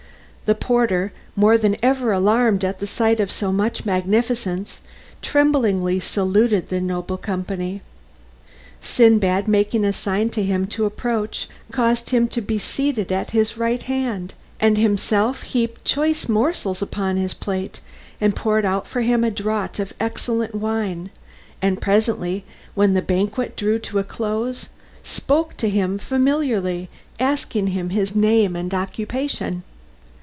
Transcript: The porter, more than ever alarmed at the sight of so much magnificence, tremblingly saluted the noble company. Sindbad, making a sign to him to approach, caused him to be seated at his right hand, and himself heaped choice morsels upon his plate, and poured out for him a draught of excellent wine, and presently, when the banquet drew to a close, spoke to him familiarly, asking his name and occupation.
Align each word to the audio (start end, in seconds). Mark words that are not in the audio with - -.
The 0.47 0.55
porter, 0.55 1.13
more 1.37 1.57
than 1.57 1.77
ever 1.81 2.11
alarmed 2.11 2.65
at 2.65 2.81
the 2.81 2.85
sight 2.87 3.21
of 3.21 3.31
so 3.31 3.53
much 3.53 3.85
magnificence, 3.85 4.81
tremblingly 5.21 6.01
saluted 6.01 6.65
the 6.67 6.81
noble 6.81 7.15
company. 7.15 7.79
Sindbad, 8.81 9.47
making 9.47 9.85
a 9.85 9.93
sign 9.93 10.29
to 10.31 10.43
him 10.43 10.67
to 10.67 10.83
approach, 10.83 11.47
caused 11.71 12.09
him 12.09 12.27
to 12.27 12.41
be 12.41 12.57
seated 12.57 13.13
at 13.13 13.31
his 13.31 13.57
right 13.57 13.81
hand, 13.83 14.33
and 14.59 14.77
himself 14.77 15.43
heaped 15.43 15.85
choice 15.85 16.27
morsels 16.27 16.81
upon 16.81 17.15
his 17.15 17.33
plate, 17.33 17.79
and 18.19 18.35
poured 18.35 18.65
out 18.65 18.87
for 18.89 18.99
him 18.99 19.23
a 19.23 19.31
draught 19.31 19.79
of 19.79 19.93
excellent 20.01 20.53
wine, 20.53 21.11
and 21.61 21.79
presently, 21.81 22.43
when 22.75 22.93
the 22.93 23.01
banquet 23.01 23.55
drew 23.55 23.79
to 23.79 23.99
a 23.99 24.03
close, 24.03 24.67
spoke 25.01 25.55
to 25.55 25.69
him 25.69 25.97
familiarly, 25.97 26.89
asking 27.21 27.67
his 27.67 28.13
name 28.13 28.57
and 28.57 28.73
occupation. 28.73 29.63